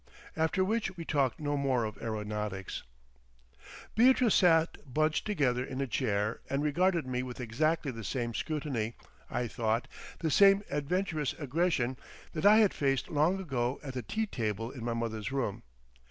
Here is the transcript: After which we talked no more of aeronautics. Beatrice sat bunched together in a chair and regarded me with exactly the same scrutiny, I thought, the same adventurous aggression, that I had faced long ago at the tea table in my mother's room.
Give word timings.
After 0.35 0.65
which 0.65 0.97
we 0.97 1.05
talked 1.05 1.39
no 1.39 1.55
more 1.55 1.85
of 1.85 1.95
aeronautics. 2.01 2.81
Beatrice 3.93 4.33
sat 4.33 4.91
bunched 4.91 5.27
together 5.27 5.63
in 5.63 5.79
a 5.79 5.85
chair 5.85 6.39
and 6.49 6.63
regarded 6.63 7.05
me 7.05 7.21
with 7.21 7.39
exactly 7.39 7.91
the 7.91 8.03
same 8.03 8.33
scrutiny, 8.33 8.95
I 9.29 9.47
thought, 9.47 9.87
the 10.17 10.31
same 10.31 10.63
adventurous 10.71 11.33
aggression, 11.33 11.97
that 12.33 12.47
I 12.47 12.57
had 12.57 12.73
faced 12.73 13.11
long 13.11 13.39
ago 13.39 13.79
at 13.83 13.93
the 13.93 14.01
tea 14.01 14.25
table 14.25 14.71
in 14.71 14.83
my 14.83 14.93
mother's 14.95 15.31
room. 15.31 15.61